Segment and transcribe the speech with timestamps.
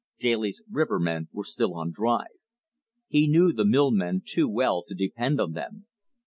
[0.19, 2.39] Daly's rivermen were still on drive.
[3.07, 5.85] He knew the mill men too well to depend on them.